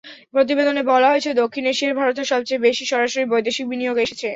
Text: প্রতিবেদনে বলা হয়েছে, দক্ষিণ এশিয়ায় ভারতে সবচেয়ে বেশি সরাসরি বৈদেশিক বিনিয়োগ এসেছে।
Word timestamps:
প্রতিবেদনে 0.33 0.81
বলা 0.91 1.07
হয়েছে, 1.11 1.31
দক্ষিণ 1.41 1.63
এশিয়ায় 1.67 1.97
ভারতে 1.99 2.21
সবচেয়ে 2.31 2.63
বেশি 2.67 2.83
সরাসরি 2.91 3.23
বৈদেশিক 3.31 3.65
বিনিয়োগ 3.71 3.97
এসেছে। 3.97 4.27